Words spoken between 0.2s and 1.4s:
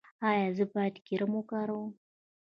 ایا زه باید کریم